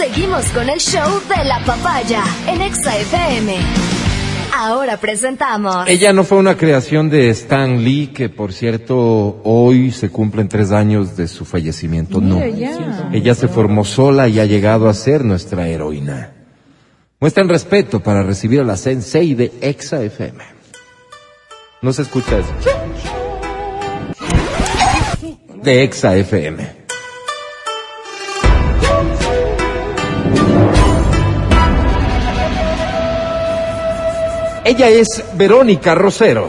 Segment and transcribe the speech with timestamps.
[0.00, 3.54] Seguimos con el show de la papaya en Exa FM.
[4.56, 5.86] Ahora presentamos.
[5.88, 10.72] Ella no fue una creación de Stan Lee, que por cierto hoy se cumplen tres
[10.72, 12.18] años de su fallecimiento.
[12.18, 12.40] No.
[12.40, 16.32] Ella se formó sola y ha llegado a ser nuestra heroína.
[17.20, 20.42] Muestran respeto para recibir a la Sensei de Exa FM.
[21.82, 22.54] No se escucha eso.
[25.62, 26.79] De Exa FM.
[34.70, 36.48] Ella es Verónica Rosero.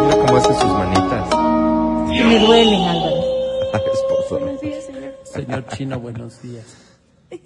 [0.00, 1.28] Mira cómo hace sus manitas.
[2.08, 3.22] Me duelen, Álvaro.
[3.94, 4.40] Esposo.
[4.40, 5.14] Buenos días, señor.
[5.22, 6.64] Señor Chino, buenos días.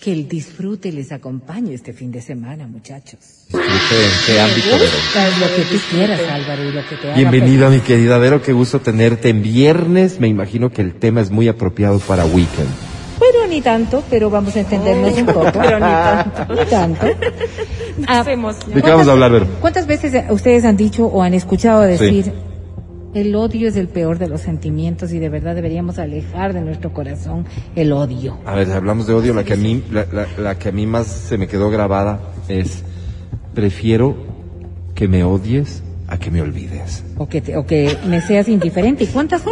[0.00, 3.18] Que el disfrute les acompañe este fin de semana, muchachos.
[3.48, 5.40] Disfrute en qué ámbito, Vero.
[5.40, 8.40] Lo que tú quieras, Álvaro, y lo que te haga Bienvenida, mi querida Vero.
[8.40, 10.20] Qué gusto tenerte en viernes.
[10.20, 12.87] Me imagino que el tema es muy apropiado para weekend.
[13.18, 15.50] Bueno, ni tanto, pero vamos a entendernos un poco.
[15.52, 16.54] Pero ni tanto.
[16.54, 17.06] Ni tanto.
[18.06, 18.76] Ah, Se emociona.
[18.76, 19.46] ¿De qué vamos a hablar, Vero?
[19.60, 22.32] ¿Cuántas veces ustedes han dicho o han escuchado decir
[23.14, 26.92] el odio es el peor de los sentimientos y de verdad deberíamos alejar de nuestro
[26.92, 28.38] corazón el odio?
[28.46, 29.34] A ver, hablamos de odio.
[29.34, 32.20] La que a mí, la, la- la que a mí más se me quedó grabada
[32.48, 32.84] es
[33.52, 34.14] prefiero
[34.94, 37.04] que me odies a que me olvides.
[37.18, 39.04] O que, te- o que me seas indiferente.
[39.04, 39.42] ¿Y cuántas,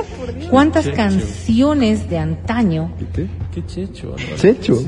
[0.50, 3.26] cuántas canciones de antaño ¿Qué?
[3.54, 4.36] Qué checho, Álvaro.
[4.36, 4.82] Checho.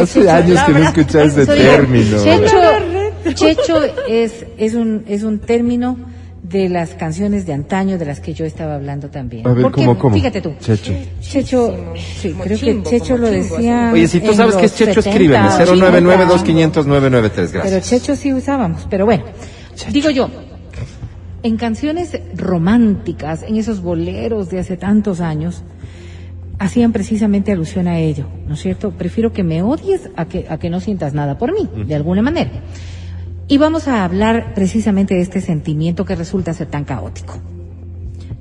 [0.00, 2.18] Hace años que no escuchaba ese término.
[2.22, 5.96] Checho, checho es, es, un, es un término
[6.42, 9.46] de las canciones de antaño de las que yo estaba hablando también.
[9.46, 10.14] A ver, Porque, ¿cómo, cómo?
[10.16, 10.52] Fíjate tú.
[10.60, 10.92] Checho.
[11.20, 11.74] Checho,
[12.20, 13.90] sí, Como creo chimbo, que Checho lo decía.
[13.92, 15.48] Oye, si tú sabes que es Checho, 70, escríbeme.
[15.48, 16.82] 80.
[16.84, 17.30] 099-2500-993.
[17.34, 17.88] Pero Gracias.
[17.88, 18.86] Checho sí usábamos.
[18.90, 19.24] Pero bueno,
[19.90, 20.28] digo yo,
[21.44, 25.62] en canciones románticas, en esos boleros de hace tantos años,
[26.58, 28.92] hacían precisamente alusión a ello, ¿no es cierto?
[28.92, 32.22] Prefiero que me odies a que, a que no sientas nada por mí, de alguna
[32.22, 32.50] manera.
[33.46, 37.34] Y vamos a hablar precisamente de este sentimiento que resulta ser tan caótico.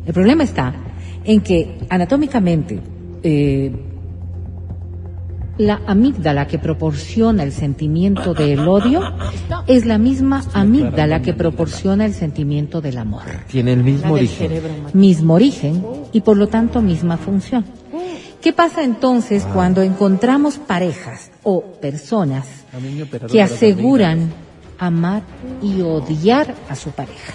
[0.05, 0.73] El problema está
[1.25, 2.79] en que anatómicamente
[3.21, 3.69] eh,
[5.57, 9.01] la amígdala que proporciona el sentimiento del odio
[9.67, 13.23] es la misma amígdala que proporciona el sentimiento del amor.
[13.47, 14.51] Tiene el mismo origen.
[14.93, 17.65] Mismo origen y por lo tanto misma función.
[18.41, 22.45] ¿Qué pasa entonces cuando encontramos parejas o personas
[23.31, 24.33] que aseguran
[24.77, 25.23] amar
[25.61, 27.33] y odiar a su pareja?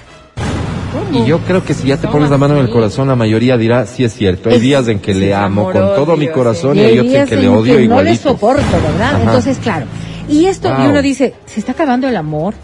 [1.13, 3.57] Y yo creo que si ya te pones la mano en el corazón, la mayoría
[3.57, 4.51] dirá, sí es cierto.
[4.51, 7.37] Hay días en que le amo con todo mi corazón Y hay otros en que
[7.37, 9.15] le odio que no le soporto, ¿verdad?
[9.15, 9.23] Ajá.
[9.23, 9.87] Entonces, claro.
[10.29, 12.55] Y esto, y uno dice, ¿se está acabando el amor?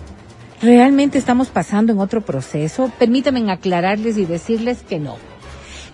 [0.61, 2.91] ¿Realmente estamos pasando en otro proceso?
[2.99, 5.17] Permítanme aclararles y decirles que no.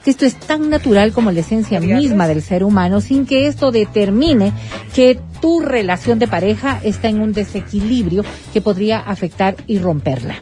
[0.05, 3.71] Que esto es tan natural como la esencia misma del ser humano, sin que esto
[3.71, 4.53] determine
[4.95, 10.37] que tu relación de pareja está en un desequilibrio que podría afectar y romperla.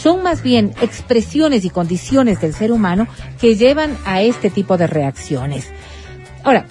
[0.00, 3.06] Son más bien expresiones y condiciones del ser humano
[3.38, 5.66] que llevan a este tipo de reacciones.
[6.42, 6.64] Ahora,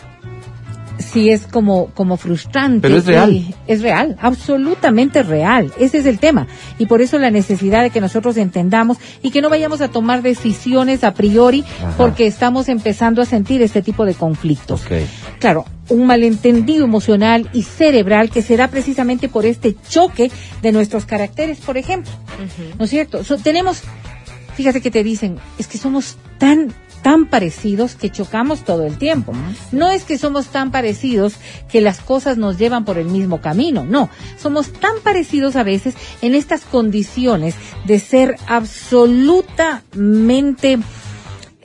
[0.98, 2.82] sí es como, como frustrante.
[2.82, 3.56] Pero es real.
[3.68, 5.72] Es real, absolutamente real.
[5.80, 6.48] Ese es el tema.
[6.80, 10.22] Y por eso la necesidad de que nosotros entendamos y que no vayamos a tomar
[10.22, 11.94] decisiones a priori Ajá.
[11.98, 14.82] porque estamos empezando a sentir este tipo de conflictos.
[15.40, 21.06] Claro, un malentendido emocional y cerebral que se da precisamente por este choque de nuestros
[21.06, 22.12] caracteres, por ejemplo.
[22.78, 23.24] ¿No es cierto?
[23.24, 23.82] So- tenemos,
[24.56, 29.32] fíjate que te dicen, es que somos tan tan parecidos que chocamos todo el tiempo.
[29.72, 31.36] No es que somos tan parecidos
[31.72, 34.10] que las cosas nos llevan por el mismo camino, no.
[34.38, 40.78] Somos tan parecidos a veces en estas condiciones de ser absolutamente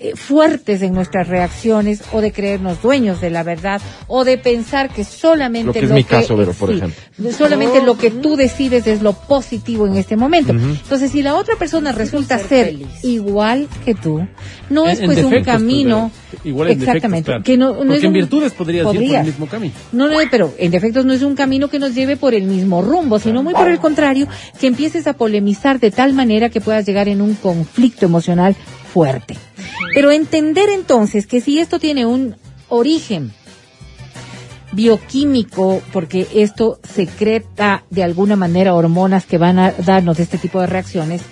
[0.05, 4.91] eh, fuertes en nuestras reacciones o de creernos dueños de la verdad o de pensar
[4.91, 7.33] que solamente Lo que es mi caso, Vero, por sí, ejemplo.
[7.33, 10.53] solamente lo que tú decides es lo positivo en este momento.
[10.53, 14.27] Entonces, si la otra persona resulta ser, igual que tú,
[14.71, 16.49] no En- es pues un camino pues, Vero.
[16.51, 17.43] Igual defectos, exactamente claro.
[17.45, 19.21] que no, no Porque es en un- virtudes podrías ir por podría.
[19.21, 19.75] el mismo camino.
[19.93, 22.83] No, no, pero en defectos no es un camino que nos lleve por el mismo
[22.83, 24.27] rumbo, sino muy por el contrario,
[24.61, 28.55] que empieces a polemizar de tal manera que puedas llegar en un conflicto emocional
[28.93, 29.37] fuerte.
[29.95, 32.37] Pero entender entonces que si esto tiene un
[32.69, 33.33] origen
[34.73, 40.67] bioquímico, porque esto secreta de alguna manera hormonas que van a darnos este tipo de
[40.67, 41.23] reacciones,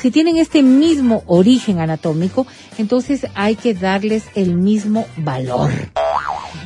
[0.00, 2.46] si tienen este mismo origen anatómico,
[2.78, 5.70] entonces hay que darles el mismo valor.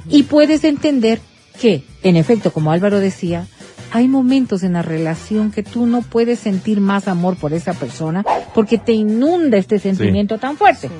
[0.09, 1.21] Y puedes entender
[1.61, 3.47] que, en efecto, como Álvaro decía,
[3.93, 8.25] hay momentos en la relación que tú no puedes sentir más amor por esa persona
[8.55, 10.91] porque te inunda este sentimiento tan fuerte.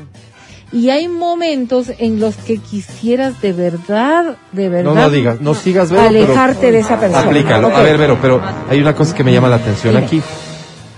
[0.73, 5.55] Y hay momentos en los que quisieras de verdad, de verdad, No, no digas, no
[5.55, 7.21] sigas, Vero, pero alejarte de esa persona.
[7.21, 7.75] Aplícalo.
[7.75, 10.07] A ver, Vero, pero hay una cosa que me llama la atención Dime.
[10.07, 10.23] aquí.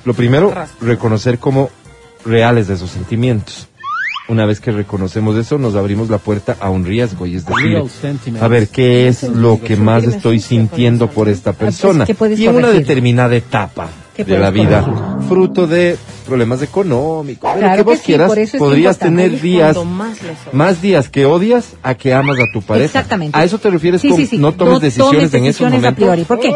[0.04, 1.70] Lo primero, reconocer como
[2.24, 3.68] reales de esos sentimientos.
[4.28, 7.82] Una vez que reconocemos eso, nos abrimos la puerta a un riesgo y es decir,
[8.40, 12.04] a ver, ¿qué es lo que más estoy sintiendo por esta persona?
[12.04, 15.96] ¿qué puedes Y en una determinada etapa ¿Qué de la vida, fruto de
[16.28, 19.76] problemas económicos, Claro que vos que sí, quieras, por eso es podrías tener días,
[20.52, 22.86] más días que odias a que amas a tu pareja.
[22.86, 23.36] Exactamente.
[23.36, 24.38] ¿A eso te refieres Sí, con sí, sí.
[24.38, 25.94] no tomes decisiones en esos decisiones a momentos?
[25.96, 26.24] priori.
[26.24, 26.52] ¿Por qué?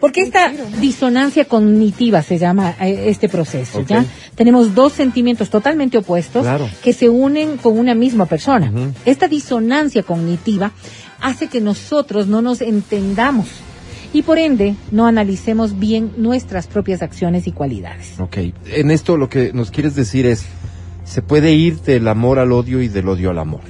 [0.00, 3.82] Porque esta disonancia cognitiva se llama eh, este proceso.
[3.82, 4.04] ¿ya?
[4.36, 6.68] Tenemos dos sentimientos totalmente opuestos Claro.
[6.84, 8.70] que se unen con una misma persona.
[9.04, 10.70] Esta disonancia cognitiva
[11.20, 13.48] hace que nosotros no nos entendamos
[14.12, 18.14] y por ende no analicemos bien nuestras propias acciones y cualidades.
[18.18, 20.46] Ok, en esto lo que nos quieres decir es,
[21.04, 23.60] se puede ir del amor al odio y del odio al amor.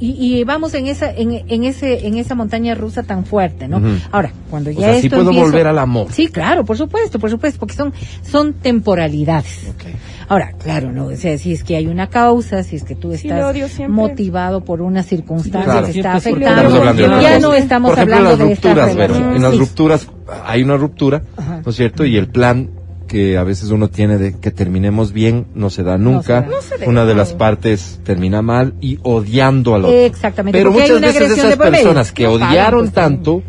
[0.00, 3.80] Y, y vamos en esa en, en ese en esa montaña rusa tan fuerte, ¿no?
[4.10, 6.08] Ahora, cuando O ya sea, sí esto puedo empieza- volver al amor.
[6.12, 7.92] Sí, claro, por supuesto, por supuesto, porque son
[8.28, 9.68] son temporalidades.
[9.70, 9.84] Ok.
[10.28, 13.12] Ahora, claro, no, o sea, si es que hay una causa, si es que tú
[13.12, 13.54] estás
[13.88, 15.86] motivado por una circunstancia Claro.
[15.86, 17.40] que está afectando, Estamos hablando de otra ya cosa.
[17.48, 19.36] no estamos Por ejemplo, hablando en de relación.
[19.36, 19.58] en las Sí.
[19.58, 20.08] rupturas
[20.46, 21.60] hay una ruptura, Ajá.
[21.64, 22.04] ¿no es cierto?
[22.04, 22.70] Y el plan
[23.06, 26.22] que a veces uno tiene de que terminemos bien no se da nunca.
[26.22, 26.56] se da.
[26.56, 26.88] No se da.
[26.88, 29.96] Una de las partes termina mal y odiando al otro.
[29.96, 33.42] Exactamente, Pero porque hay muchas una veces agresión esas personas que No odiaron tanto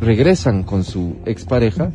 [0.00, 1.90] regresan con su expareja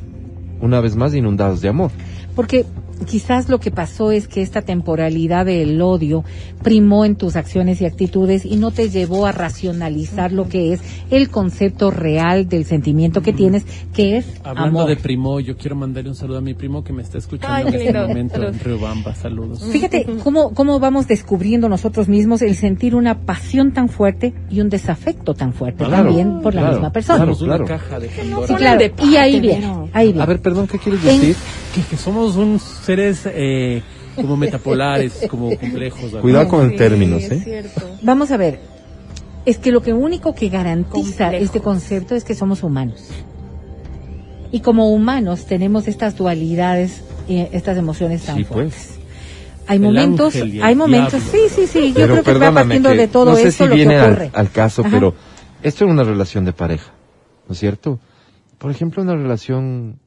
[0.59, 1.91] una vez más inundados de amor.
[2.35, 2.65] Porque
[3.05, 6.23] quizás lo que pasó es que esta temporalidad del odio
[6.63, 10.81] primó en tus acciones y actitudes y no te llevó a racionalizar lo que es
[11.09, 14.89] el concepto real del sentimiento que tienes, que es Hablando amor.
[14.89, 17.61] de primo, yo quiero mandarle un saludo a mi primo que me está escuchando Ay,
[17.67, 18.07] en este lindo.
[18.07, 18.47] momento Salud.
[18.53, 19.15] en Riobamba.
[19.15, 19.63] Saludos.
[19.71, 24.69] Fíjate cómo, cómo vamos descubriendo nosotros mismos el sentir una pasión tan fuerte y un
[24.69, 27.17] desafecto tan fuerte Claro, también por la misma persona.
[27.19, 27.35] claro.
[27.35, 28.47] Somos una caja de Pandora.
[28.47, 29.11] Sí, Ponen claro.
[29.11, 30.21] Y ahí viene, ahí viene.
[30.21, 31.35] A ver, perdón, ¿qué quieres En- decir?
[31.73, 33.81] Que, que somos unos seres eh,
[34.15, 36.03] como metapolares, como complejos.
[36.03, 36.21] ¿verdad?
[36.21, 37.41] Cuidado con el Sí, término, es ¿eh?
[37.43, 37.81] cierto.
[38.01, 38.59] Vamos a ver.
[39.45, 41.43] Es que lo que único que garantiza Complejo.
[41.45, 43.09] este concepto es que somos humanos.
[44.51, 48.73] Y como humanos tenemos estas dualidades, eh, estas emociones tan Sí, fuertes.
[48.97, 48.97] pues.
[49.67, 51.49] Hay El momentos, hay momentos, diablo.
[51.49, 53.63] sí, sí, sí, yo Pero creo que va partiendo que de todo no sé esto
[53.63, 54.31] si lo viene que al, ocurre.
[54.33, 54.89] al caso, Ajá.
[54.91, 55.13] pero
[55.63, 56.91] esto es una relación de pareja,
[57.47, 57.99] ¿no es cierto?
[58.57, 59.99] Por ejemplo, una relación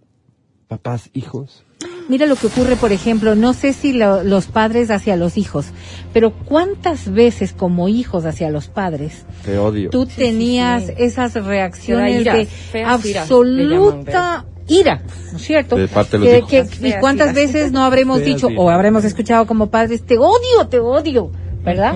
[0.78, 1.64] papás-hijos.
[2.08, 5.66] Mira lo que ocurre, por ejemplo, no sé si lo- los padres hacia los hijos,
[6.12, 9.90] pero cuántas veces como hijos hacia los padres Te odio.
[9.90, 10.92] tú tenías sí.
[10.98, 15.76] esas reacciones de feas absoluta ira, ¿no es cierto?
[15.76, 16.70] De parte de los Que- hijos.
[16.78, 17.36] que- y cuántas iras.
[17.36, 18.60] veces no habremos Feas dicho iras.
[18.62, 21.30] o habremos escuchado como padres, te odio, te odio,
[21.64, 21.94] ¿verdad?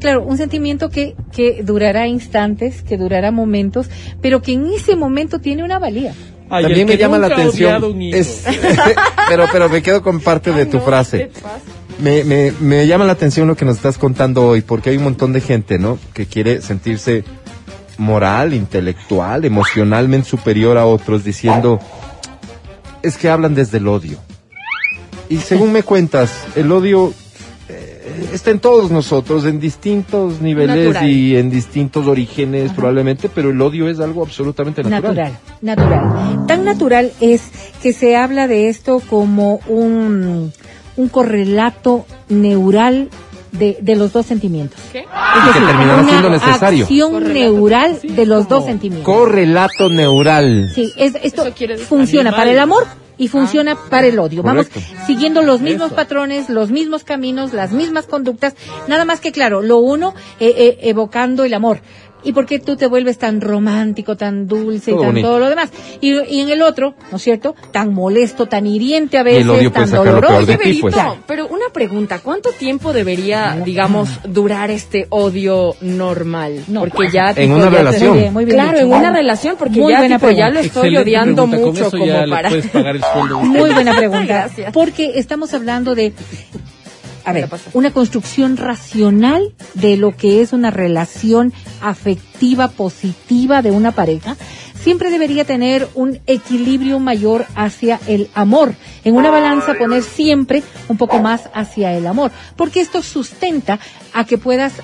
[0.00, 3.88] Claro, un sentimiento que, que durará instantes, que durará momentos,
[4.20, 6.12] pero que en ese momento tiene una valía.
[6.50, 8.00] Ay, También me llama la atención.
[8.02, 8.44] Es,
[9.28, 11.30] pero, pero me quedo con parte de tu frase.
[11.98, 15.04] Me, me, me llama la atención lo que nos estás contando hoy, porque hay un
[15.04, 15.98] montón de gente, ¿no?
[16.12, 17.24] Que quiere sentirse
[17.98, 21.78] moral, intelectual, emocionalmente superior a otros, diciendo,
[23.02, 24.18] es que hablan desde el odio.
[25.28, 27.14] Y según me cuentas, el odio
[28.32, 31.08] está en todos nosotros, en distintos niveles Natural.
[31.10, 35.14] y en distintos orígenes probablemente, pero el odio es algo absolutamente natural.
[35.14, 36.46] Natural, natural.
[36.46, 37.42] Tan natural es
[37.82, 40.52] que se habla de esto como un,
[40.96, 43.08] un correlato neural
[43.52, 44.80] de, de los dos sentimientos.
[44.92, 44.98] ¿Qué?
[45.00, 46.84] Es que decir, terminará siendo necesario.
[46.84, 47.34] acción Correlato.
[47.38, 49.06] neural Sí, de los dos sentimientos.
[49.14, 50.70] Correlato neural.
[50.74, 51.44] Sí, es, esto
[51.88, 52.40] funciona animal.
[52.40, 52.84] para el amor
[53.16, 54.42] y funciona para el odio.
[54.42, 54.66] Vamos
[55.06, 55.96] siguiendo los mismos Eso.
[55.96, 58.54] patrones, los mismos caminos, las mismas conductas,
[58.88, 61.80] nada más que claro, lo uno eh, eh, evocando el amor.
[62.24, 65.28] ¿Y por qué tú te vuelves tan romántico, tan dulce y Todo tan bonito.
[65.28, 65.70] todo lo demás?
[66.00, 67.54] Y, y en el otro, ¿no es cierto?
[67.70, 70.36] Tan molesto, tan hiriente a el veces, odio tan doloroso.
[70.36, 70.94] Oye, ti, pues.
[70.94, 76.64] Berito, pero una pregunta, ¿cuánto tiempo debería, digamos, durar este odio normal?
[76.68, 76.80] No.
[76.80, 78.10] Porque ya En tipo, una ya relación.
[78.10, 78.86] Muy bien, muy bien Claro, dicho.
[78.86, 81.90] en una relación, porque Muy ya buena tipo, ya lo estoy Excelente odiando pregunta, mucho
[81.98, 82.48] como para...
[82.50, 83.40] le puedes pagar el sueldo.
[83.44, 84.24] Muy buena pregunta.
[84.24, 84.72] Gracias.
[84.72, 86.12] Porque estamos hablando de,
[87.24, 93.92] a ver, una construcción racional de lo que es una relación afectiva positiva de una
[93.92, 94.36] pareja.
[94.82, 98.74] Siempre debería tener un equilibrio mayor hacia el amor.
[99.04, 102.30] En una balanza poner siempre un poco más hacia el amor.
[102.56, 103.78] Porque esto sustenta
[104.12, 104.74] a que puedas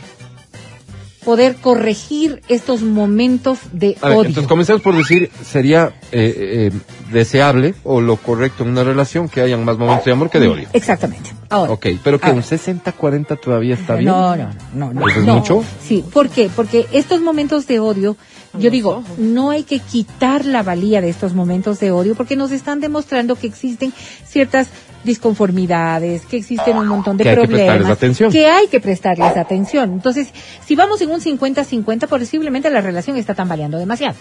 [1.25, 4.29] poder corregir estos momentos de A ver, odio.
[4.29, 6.73] entonces comencemos por decir, sería eh, eh,
[7.13, 10.49] deseable o lo correcto en una relación que hayan más momentos de amor que de
[10.49, 10.69] odio.
[10.73, 11.31] Exactamente.
[11.49, 11.73] Ahora.
[11.73, 14.11] Ok, pero que un 60-40 todavía está bien.
[14.11, 15.09] No, no, no, no.
[15.09, 15.37] ¿Eso es no.
[15.37, 15.65] mucho?
[15.83, 16.49] Sí, ¿por qué?
[16.55, 18.17] Porque estos momentos de odio,
[18.59, 19.19] yo digo, ojos.
[19.19, 23.37] no hay que quitar la valía de estos momentos de odio porque nos están demostrando
[23.37, 23.93] que existen
[24.27, 24.69] ciertas
[25.05, 28.31] disconformidades, que existen un montón de Que hay que problemas, atención.
[28.33, 29.93] que hay que prestarles atención.
[29.93, 30.29] Entonces,
[30.67, 34.17] si vamos en un 50-50, posiblemente la relación está tambaleando demasiado.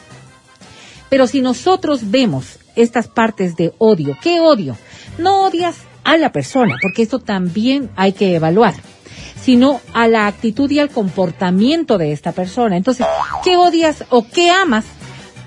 [1.10, 4.78] Pero si nosotros vemos estas partes de odio, ¿qué odio?
[5.18, 8.76] No odias a la persona, porque esto también hay que evaluar,
[9.42, 12.78] sino a la actitud y al comportamiento de esta persona.
[12.78, 13.06] Entonces,
[13.44, 14.86] ¿qué odias o qué amas?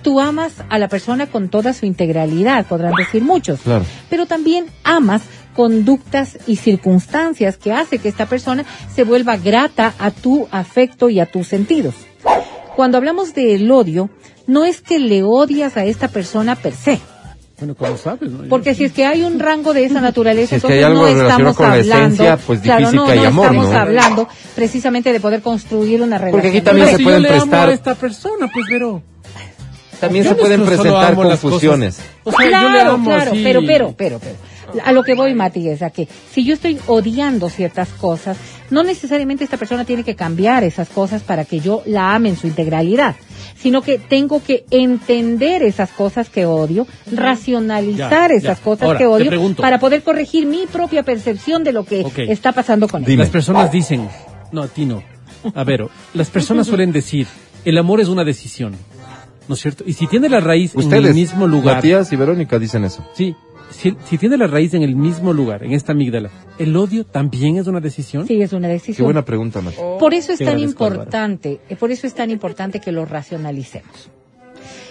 [0.03, 3.85] Tú amas a la persona con toda su integralidad, podrán decir muchos, Claro.
[4.11, 5.23] pero también amas
[5.55, 11.21] conductas y circunstancias que hace que esta persona se vuelva grata a tu afecto y
[11.21, 11.95] a tus sentidos.
[12.75, 14.09] Cuando hablamos del odio,
[14.47, 16.99] no es que le odias a esta persona per se,
[17.59, 18.29] Bueno, ¿cómo sabes?
[18.31, 18.49] no?
[18.49, 21.07] Porque si es que hay un rango de esa naturaleza, Si es que hay entonces
[21.11, 23.79] algo no estamos con la hablando, esencia, pues claro, no, no amor, estamos ¿no?
[23.79, 26.41] hablando precisamente de poder construir una relación.
[26.41, 29.03] Porque aquí también Pero se si pueden yo le amo a esta persona, pues, pero...
[30.03, 32.01] También Yo se pueden presentar confusiones.
[32.25, 34.83] O sea, yo le claro, amo claro, pero, pero, pero, pero.
[34.85, 38.37] A lo que voy, Mati, es a que si yo estoy odiando ciertas cosas,
[38.71, 42.37] no necesariamente esta persona tiene que cambiar esas cosas para que yo la ame en
[42.37, 43.15] su integralidad,
[43.57, 48.65] sino que tengo que entender esas cosas que odio, racionalizar Ya, esas ya.
[48.65, 49.63] cosas Ahora, que odio, pregunto.
[49.63, 53.19] para poder corregir mi propia percepción de lo que está pasando con él.
[53.19, 54.09] Las personas dicen,
[54.51, 55.03] no, a ti no.
[55.55, 57.27] A ver, las personas suelen decir,
[57.65, 58.75] el amor es una decisión,
[59.49, 59.85] ¿no es cierto?
[59.87, 63.05] Y si tiene la raíz en Ustedes, el mismo lugar, Matías y Verónica dicen eso.
[63.15, 63.35] sí,
[63.71, 67.57] si, si tiene la raíz en el mismo lugar, en esta amígdala, ¿el odio también
[67.57, 68.27] es una decisión?
[68.27, 69.07] Sí, es una Qué decisión.
[69.07, 69.77] buena pregunta, Mati.
[69.99, 74.11] Por eso es Te tan importante, eh, por eso es tan importante que lo racionalicemos.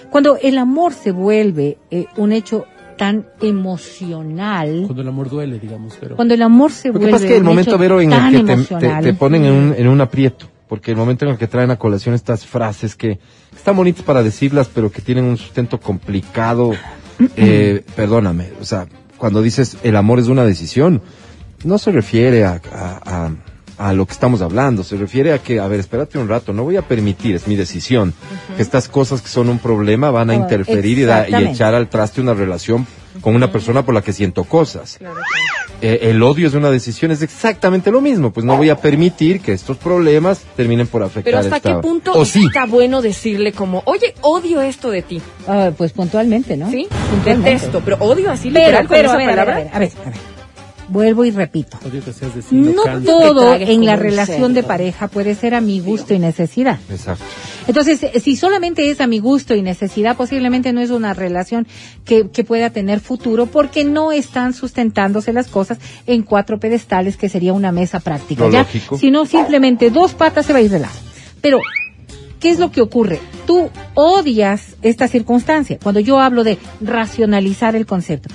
[0.09, 2.65] Cuando el amor se vuelve eh, un hecho
[2.97, 6.15] tan emocional, Cuando el amor duele, digamos, pero...
[6.15, 8.01] cuando el amor se Lo que vuelve pasa es que el un momento, hecho Vero,
[8.01, 10.91] en tan el que te, emocional, te- te ponen en un, en un aprieto, porque
[10.91, 13.19] el momento en el que traen a colación estas frases que
[13.53, 16.71] están bonitas para decirlas, pero que tienen un sustento complicado,
[17.35, 18.87] eh, perdóname, o sea,
[19.17, 21.01] cuando dices el amor es una decisión,
[21.65, 23.31] no se refiere a, a- a-
[23.89, 26.63] a lo que estamos hablando, se refiere a que, a ver, espérate un rato, no
[26.63, 28.13] voy a permitir, es mi decisión,
[28.55, 31.75] que estas cosas que son un problema van a Ah, interferir y, da- y echar
[31.75, 32.87] al traste una relación
[33.19, 34.99] con una persona por la que siento cosas.
[35.83, 38.31] Eh, el odio es una decisión, es exactamente lo mismo.
[38.31, 41.81] Pues no voy a permitir que estos problemas terminen por afectar Pero hasta esta- qué
[41.81, 42.45] punto O sí.
[42.45, 46.69] está bueno decirle como, oye, odio esto de ti, ah, pues puntualmente, ¿no?
[46.69, 46.87] ¿sí?
[47.09, 47.49] Puntualmente.
[47.51, 49.53] Detesto, pero odio así Pero, literal con pero, esa a ver, a ver, palabra.
[49.53, 50.17] a ver, a ver, a ver.
[50.87, 51.77] Vuelvo y repito.
[51.89, 55.79] Odio que seas vecino, No todo en la relación de pareja puede ser a mi
[55.79, 56.79] gusto y necesidad.
[56.89, 57.23] Exacto.
[57.67, 61.67] Entonces, eh, si solamente es a mi gusto y necesidad, posiblemente no es una relación
[62.05, 65.77] que, que pueda tener futuro porque no están sustentándose las cosas
[66.07, 68.49] en cuatro pedestales que sería una mesa práctica.
[68.49, 68.59] ¿ya?
[68.59, 68.97] lógico.
[68.97, 70.93] Sino simplemente dos patas se va a ir de lado.
[71.41, 71.59] Pero,
[72.39, 73.19] ¿qué es lo que ocurre?
[73.45, 75.77] Tú odias esta circunstancia.
[75.81, 78.29] Cuando yo hablo de racionalizar el concepto.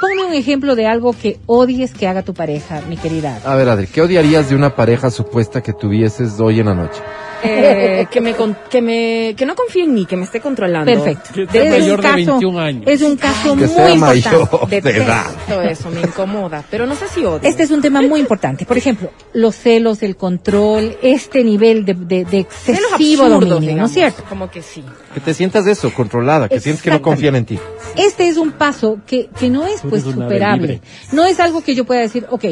[0.00, 3.40] Ponme un ejemplo de algo que odies que haga tu pareja, mi querida.
[3.44, 7.00] A ver, Adri, ¿qué odiarías de una pareja supuesta que tuvieses hoy en la noche?
[7.42, 10.90] Eh, que me con- que me que no confíe en mí, que me esté controlando.
[10.92, 11.30] Perfecto.
[11.34, 12.82] Que sea Es un mayor de caso- 21 años.
[12.86, 14.80] Es un caso Que muy sea importante.
[14.80, 15.26] de edad.
[15.70, 17.40] Eso, me incomoda, pero no sé si odio.
[17.42, 18.64] Este es un tema muy importante.
[18.64, 23.56] Por ejemplo, los celos, el control, este nivel de, de, de excesivo absurdos, dominio, ¿no
[23.56, 24.24] es digamos, cierto?
[24.28, 24.82] Como que sí.
[25.14, 27.58] Que te sientas eso, controlada, que sientes que no confían en ti.
[27.96, 30.80] Este es un paso que, que no es pues un superable.
[31.12, 32.44] No es algo que yo pueda decir, ok,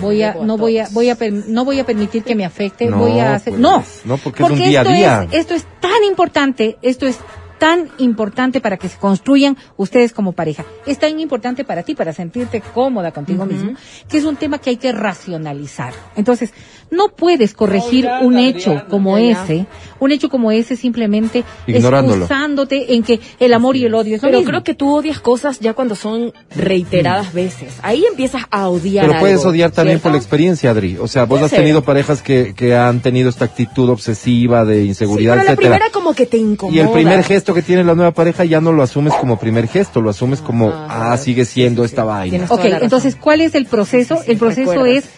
[0.00, 2.44] voy a, a no voy a, voy a, per- no voy a permitir que me
[2.44, 3.84] afecte, No, voy a hacer, pues, no.
[4.04, 5.28] no, porque es un día a esto día.
[5.30, 7.18] Es, esto es tan importante, esto es
[7.58, 10.64] tan importante para que se construyan ustedes como pareja.
[10.86, 13.74] Es tan importante para ti, para sentirte cómoda contigo mismo,
[14.08, 15.94] que es un tema que hay que racionalizar.
[16.16, 16.52] Entonces,
[16.94, 19.42] no puedes corregir un hecho como ya, ya.
[19.44, 19.66] ese,
[20.00, 24.28] un hecho como ese simplemente excusándote en que el amor y el odio es lo
[24.28, 24.50] Pero mismo.
[24.50, 27.74] creo que tú odias cosas ya cuando son reiteradas veces.
[27.82, 30.96] Ahí empiezas a odiar Pero puedes algo, odiar también por la experiencia, Adri.
[30.98, 31.60] O sea, vos has ser.
[31.60, 35.70] tenido parejas que, que han tenido esta actitud obsesiva de Sí, inseguridad, pero la etcétera.
[35.76, 36.76] primera como que te incomoda.
[36.76, 39.68] Y el primer gesto que tiene la nueva pareja ya no lo asumes como primer
[39.68, 42.08] gesto, lo asumes como, Ah, ah, sigue siendo sí, sí, esta sí.
[42.08, 42.46] vaina.
[42.48, 44.16] Ok, la entonces, ¿cuál es el proceso?
[44.16, 45.04] Sí, sí, el proceso recuerdas.
[45.04, 45.10] es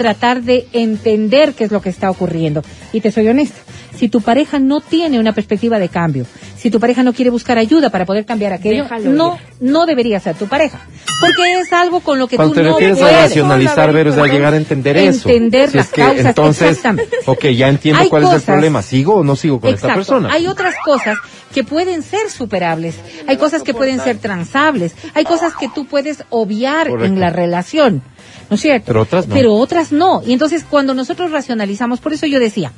[0.00, 2.62] tratar de entender qué es lo que está ocurriendo.
[2.90, 3.60] Y te soy honesta,
[3.94, 6.24] si tu pareja no tiene una perspectiva de cambio,
[6.60, 9.40] Si tu pareja no quiere buscar ayuda para poder cambiar aquello, Déjalo no, ir.
[9.70, 10.78] no debería ser tu pareja.
[11.20, 13.16] Porque es algo con lo que Cuando tú te no refieres a puedes.
[13.22, 15.28] racionalizar, Vero, es a llegar a entender eso.
[15.30, 16.80] Entender Si las es que, causas, entonces,
[17.24, 18.82] ok, ya entiendo Hay cuál es el problema.
[18.82, 20.30] ¿Sigo o no sigo con esta persona?
[20.32, 21.16] Hay otras cosas
[21.54, 22.94] que pueden ser superables,
[23.26, 27.06] hay cosas que pueden ser transables, hay cosas que tú puedes obviar Correcto.
[27.12, 28.02] en la relación,
[28.50, 28.84] ¿no es cierto?
[28.86, 29.34] Pero otras no.
[29.34, 30.22] Pero otras no.
[30.26, 32.70] Y entonces cuando nosotros racionalizamos, por eso yo decía,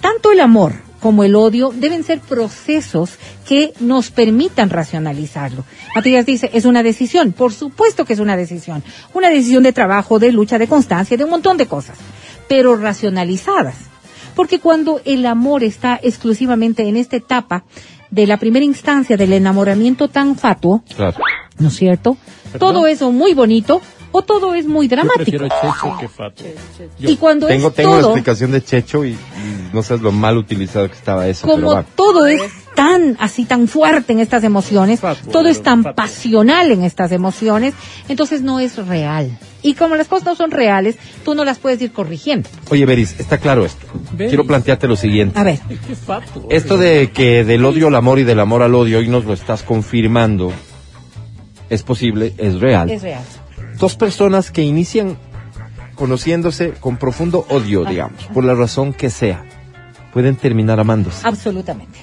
[0.00, 0.74] tanto el amor
[1.06, 3.10] como el odio deben ser procesos
[3.48, 5.64] que nos permitan racionalizarlo.
[5.94, 7.30] Matías dice, es una decisión.
[7.30, 8.82] Por supuesto que es una decisión.
[9.14, 11.96] Una decisión de trabajo, de lucha, de constancia, de un montón de cosas.
[12.48, 13.76] Pero racionalizadas.
[14.34, 17.62] Porque cuando el amor está exclusivamente en esta etapa
[18.10, 21.18] de la primera instancia del enamoramiento tan fatuo, Claro.
[21.60, 22.16] ¿no es cierto?
[22.58, 23.80] Todo eso muy bonito
[24.18, 25.16] o todo es muy dramático.
[25.24, 26.42] prefiero Checho que Fato.
[26.98, 29.18] Yo- Y cuando Tengo, es tengo la explicación de Checho y, y
[29.72, 31.46] no sabes lo mal utilizado que estaba eso.
[31.46, 32.40] como todo es
[32.74, 35.00] tan así tan fuerte en estas emociones,
[35.32, 37.74] todo es tan pasional en estas emociones,
[38.08, 39.38] entonces no es real.
[39.62, 42.48] Y como las cosas no son reales, tú no las puedes ir corrigiendo.
[42.70, 43.84] Oye, Beris, está claro esto.
[44.12, 44.30] Beris.
[44.30, 45.38] Quiero plantearte lo siguiente.
[45.38, 45.58] A ver,
[46.06, 46.46] Fato.
[46.50, 49.32] Esto de que del odio al amor y del amor al odio, hoy nos lo
[49.32, 50.52] estás confirmando,
[51.68, 52.90] es posible, es real.
[52.90, 53.22] es real.
[53.78, 55.16] Dos personas que inician
[55.94, 59.44] conociéndose con profundo odio, digamos, por la razón que sea,
[60.12, 61.26] pueden terminar amándose.
[61.26, 61.98] Absolutamente.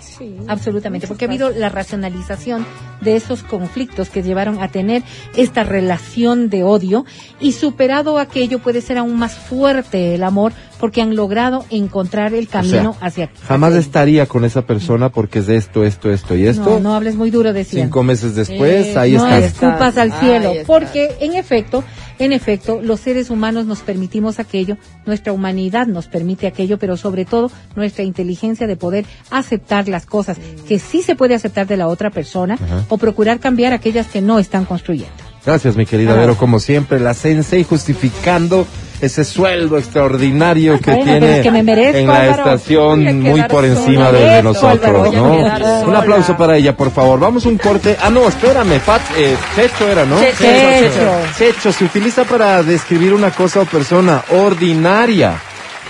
[0.47, 2.65] Absolutamente, porque ha habido la racionalización
[3.01, 5.03] de esos conflictos que llevaron a tener
[5.35, 7.05] esta relación de odio
[7.39, 12.45] y superado aquello puede ser aún más fuerte el amor porque han logrado encontrar el
[12.47, 16.11] O sea, camino hacia jamás hacia- estaría con esa persona porque es de esto, esto,
[16.11, 16.63] esto y esto.
[16.71, 20.19] No, no hables muy duro de Cinco meses después, Eh, ahí no escupas al Ahí
[20.19, 20.65] cielo, está.
[20.67, 21.83] porque en efecto,
[22.19, 27.25] en efecto, los seres humanos nos permitimos aquello, nuestra humanidad nos permite aquello, pero sobre
[27.25, 31.87] todo nuestra inteligencia de poder aceptar las cosas que sí se puede aceptar de la
[31.87, 32.85] otra persona Ajá.
[32.89, 35.11] o procurar cambiar aquellas que no están construyendo.
[35.45, 36.17] Gracias, mi querida Ah.
[36.17, 38.65] Vero, como siempre, la Sensei justificando
[39.01, 42.43] ese sueldo extraordinario que Bueno, tiene es que me merezco, en la Álvaro.
[42.55, 47.19] Estación muy por encima de, nosotros, Un aplauso para ella, por favor.
[47.19, 47.97] Vamos un corte.
[48.01, 50.17] Ah, no, espérame, Fat, eh, Checho era, ¿no?
[50.21, 51.11] Checho, Checho.
[51.37, 55.33] Checho se utiliza para describir una cosa o persona ordinaria,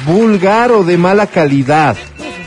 [0.07, 1.95] vulgar o de mala calidad.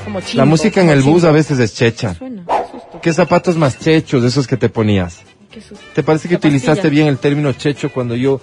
[0.06, 2.14] Como chimbo, La música en el bus a veces es checha.
[2.14, 5.18] Suena, qué susto, ¿Qué zapatos más chechos de esos que te ponías?
[5.50, 5.84] qué susto.
[5.94, 6.90] ¿Te parece que La utilizaste pastilla.
[6.90, 8.40] bien el término checho cuando yo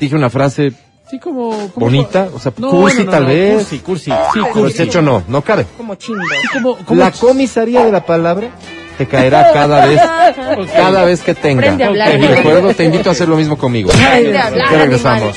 [0.00, 0.72] dije una frase
[1.10, 2.28] Sí, como, como- bonita?
[2.34, 3.54] O sea, No, cursi no, no, tal no, vez.
[3.56, 4.10] Cursi, cursi.
[4.10, 4.76] Sí, Pero cursi.
[4.78, 5.66] checho no, no cabe.
[5.76, 6.22] Como chimbo.
[6.22, 8.48] Sí, como, como La comisaría de la palabra
[8.96, 10.00] te caerá cada vez,
[10.74, 11.62] cada vez que tenga.
[11.62, 12.34] Aprende a hablar, Te Diego.
[12.34, 13.90] recuerdo, te invito a hacer lo mismo conmigo.
[13.92, 15.36] Hablar, Ya regresamos.